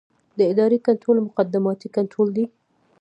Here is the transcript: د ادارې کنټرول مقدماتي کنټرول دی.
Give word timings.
د 0.37 0.39
ادارې 0.51 0.77
کنټرول 0.87 1.17
مقدماتي 1.27 1.87
کنټرول 1.95 2.29
دی. 2.37 2.45